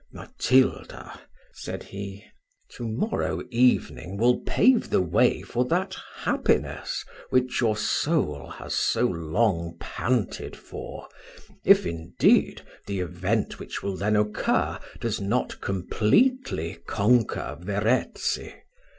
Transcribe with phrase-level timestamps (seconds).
[0.11, 1.19] "Matilda,"
[1.53, 2.25] said he,
[2.69, 9.05] "to morrow evening will pave the way for that happiness which your soul has so
[9.05, 11.07] long panted for,
[11.63, 18.55] if, indeed, the event which will then occur does not completely conquer Verezzi.